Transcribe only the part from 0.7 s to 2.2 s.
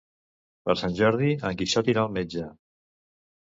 Sant Jordi en Quixot irà al